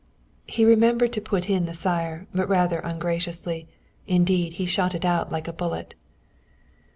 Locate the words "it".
4.95-5.05